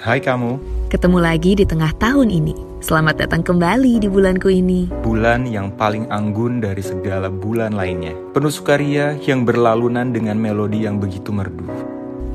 [0.00, 0.56] Hai kamu,
[0.88, 2.56] Ketemu lagi di tengah tahun ini.
[2.80, 4.88] Selamat datang kembali di bulanku ini.
[5.04, 8.16] bulan yang paling anggun dari segala bulan lainnya.
[8.32, 11.68] Penuh sukaria yang berlalunan dengan melodi yang begitu merdu.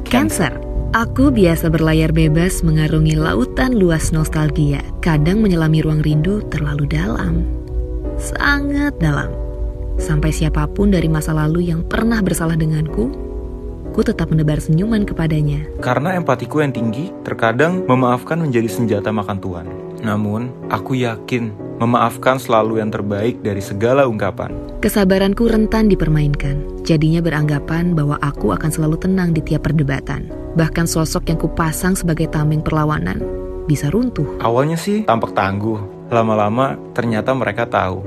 [0.06, 0.54] Cancer.
[0.94, 4.86] Aku biasa berlayar bebas mengarungi lautan luas nostalgia.
[5.02, 7.50] Kadang menyelami ruang rindu terlalu dalam.
[8.22, 9.34] Sangat dalam.
[9.98, 13.25] Sampai siapa pun dari masa lalu yang pernah bersalah denganku,
[13.96, 15.64] ku tetap menebar senyuman kepadanya.
[15.80, 19.68] Karena empatiku yang tinggi, terkadang memaafkan menjadi senjata makan tuan.
[20.04, 24.52] Namun, aku yakin memaafkan selalu yang terbaik dari segala ungkapan.
[24.84, 26.84] Kesabaranku rentan dipermainkan.
[26.84, 30.28] Jadinya beranggapan bahwa aku akan selalu tenang di tiap perdebatan.
[30.60, 33.24] Bahkan sosok yang kupasang sebagai tameng perlawanan
[33.66, 34.38] bisa runtuh.
[34.40, 38.06] Awalnya sih tampak tangguh, lama-lama ternyata mereka tahu.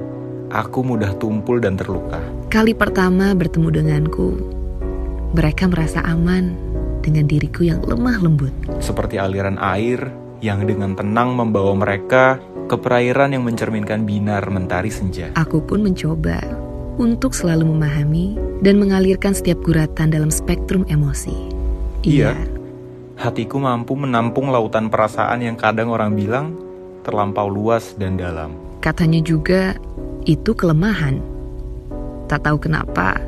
[0.48, 2.16] Aku mudah tumpul dan terluka.
[2.48, 4.57] Kali pertama bertemu denganku,
[5.32, 6.56] mereka merasa aman
[7.04, 8.52] dengan diriku yang lemah lembut.
[8.80, 10.08] Seperti aliran air
[10.44, 15.32] yang dengan tenang membawa mereka ke perairan yang mencerminkan binar mentari senja.
[15.34, 16.38] Aku pun mencoba
[17.00, 21.34] untuk selalu memahami dan mengalirkan setiap guratan dalam spektrum emosi.
[22.04, 22.36] Iya.
[23.18, 26.54] Hatiku mampu menampung lautan perasaan yang kadang orang bilang
[27.02, 28.54] terlampau luas dan dalam.
[28.78, 29.74] Katanya juga
[30.22, 31.18] itu kelemahan.
[32.30, 33.18] Tak tahu kenapa,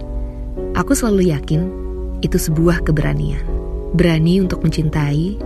[0.77, 1.81] aku selalu yakin
[2.21, 3.43] itu sebuah keberanian.
[3.97, 5.37] Berani untuk mencintai,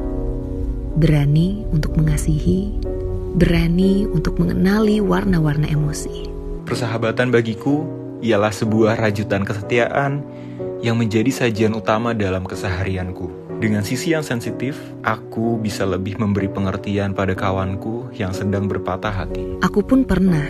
[0.94, 2.76] berani untuk mengasihi,
[3.34, 6.30] berani untuk mengenali warna-warna emosi.
[6.64, 7.84] Persahabatan bagiku
[8.24, 10.22] ialah sebuah rajutan kesetiaan
[10.80, 13.44] yang menjadi sajian utama dalam keseharianku.
[13.58, 19.56] Dengan sisi yang sensitif, aku bisa lebih memberi pengertian pada kawanku yang sedang berpatah hati.
[19.64, 20.44] Aku pun pernah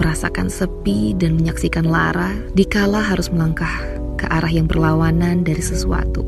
[0.00, 6.22] merasakan sepi dan menyaksikan Lara dikala harus melangkah ke arah yang berlawanan dari sesuatu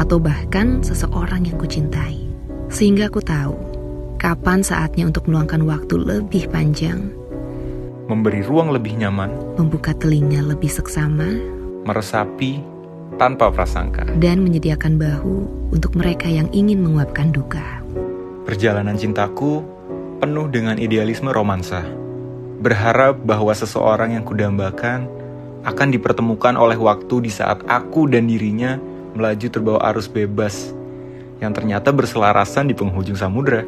[0.00, 2.24] atau bahkan seseorang yang kucintai.
[2.72, 3.52] Sehingga aku tahu
[4.16, 7.12] kapan saatnya untuk meluangkan waktu lebih panjang,
[8.02, 11.38] Memberi ruang lebih nyaman, membuka telinga lebih seksama,
[11.86, 12.58] meresapi
[13.16, 14.08] tanpa prasangka.
[14.18, 17.62] dan menyediakan bahu untuk mereka yang ingin menguapkan duka.
[18.42, 19.62] Perjalanan cintaku
[20.18, 21.86] penuh dengan idealisme romansa.
[22.58, 25.06] Berharap bahwa seseorang yang kudambakan
[25.62, 28.78] akan dipertemukan oleh waktu di saat aku dan dirinya
[29.14, 30.74] melaju terbawa arus bebas
[31.42, 33.66] yang ternyata berselarasan di penghujung samudra.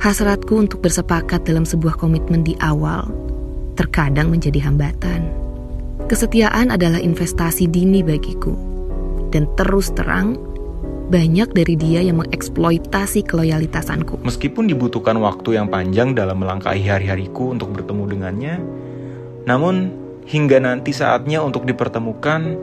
[0.00, 3.08] Hasratku untuk bersepakat dalam sebuah komitmen di awal
[3.76, 5.28] terkadang menjadi hambatan.
[6.08, 8.56] Kesetiaan adalah investasi dini bagiku.
[9.30, 10.34] Dan terus terang,
[11.12, 14.18] banyak dari dia yang mengeksploitasi keloyalitasanku.
[14.26, 18.54] Meskipun dibutuhkan waktu yang panjang dalam melangkahi hari-hariku untuk bertemu dengannya,
[19.46, 22.56] namun hingga nanti saatnya untuk dipertemukan,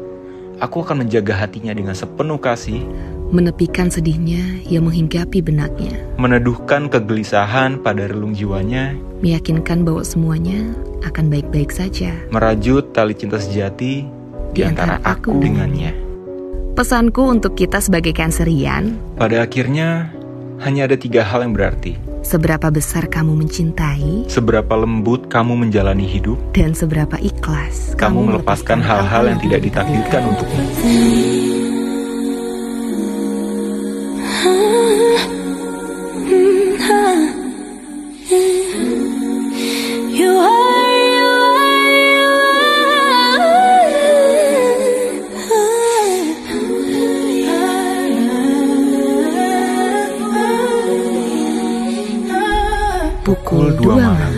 [0.57, 2.81] aku akan menjaga hatinya dengan sepenuh kasih
[3.27, 5.99] Menepikan sedihnya yang menghinggapi benaknya.
[6.15, 10.71] meneduhkan kegelisahan pada relung jiwanya, Meyakinkan bahwa semuanya
[11.03, 12.15] akan baik-baik saja.
[12.31, 14.07] merajut tali cinta sejati
[14.55, 15.91] di antara aku dengannya.
[16.79, 20.13] Pesanku untuk kita sebagai cancerian, Pada akhirnya,
[20.61, 21.95] hanya ada tiga hal yang berarti.
[22.27, 29.31] seberapa besar kamu mencintai Seberapa lembut kamu menjalani hidup, dan seberapa ikhlas kamu melepaskan hal-hal
[29.31, 30.63] yang tidak ditakdirkan untukmu.
[53.27, 54.15] Pukul Pukul 2 2 malam.
[54.15, 54.36] malam.